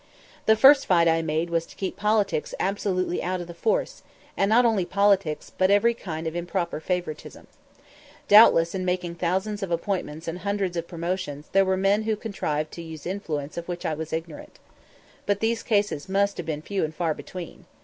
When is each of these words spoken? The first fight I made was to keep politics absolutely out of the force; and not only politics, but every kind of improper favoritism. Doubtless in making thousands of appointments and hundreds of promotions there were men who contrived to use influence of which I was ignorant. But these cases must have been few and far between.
The 0.47 0.55
first 0.55 0.87
fight 0.87 1.07
I 1.07 1.21
made 1.21 1.51
was 1.51 1.67
to 1.67 1.75
keep 1.75 1.95
politics 1.95 2.55
absolutely 2.59 3.21
out 3.21 3.39
of 3.39 3.45
the 3.45 3.53
force; 3.53 4.01
and 4.35 4.49
not 4.49 4.65
only 4.65 4.83
politics, 4.83 5.51
but 5.55 5.69
every 5.69 5.93
kind 5.93 6.25
of 6.25 6.35
improper 6.35 6.79
favoritism. 6.79 7.45
Doubtless 8.27 8.73
in 8.73 8.83
making 8.83 9.13
thousands 9.13 9.61
of 9.61 9.69
appointments 9.69 10.27
and 10.27 10.39
hundreds 10.39 10.75
of 10.75 10.87
promotions 10.87 11.49
there 11.51 11.65
were 11.65 11.77
men 11.77 12.01
who 12.01 12.15
contrived 12.15 12.71
to 12.71 12.81
use 12.81 13.05
influence 13.05 13.57
of 13.57 13.67
which 13.67 13.85
I 13.85 13.93
was 13.93 14.11
ignorant. 14.11 14.57
But 15.27 15.39
these 15.39 15.61
cases 15.61 16.09
must 16.09 16.37
have 16.37 16.47
been 16.47 16.63
few 16.63 16.83
and 16.83 16.95
far 16.95 17.13
between. 17.13 17.65